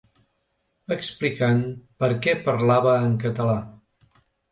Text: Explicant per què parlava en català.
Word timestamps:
Explicant 0.95 1.59
per 2.03 2.09
què 2.23 2.33
parlava 2.47 2.95
en 3.11 3.13
català. 3.25 3.59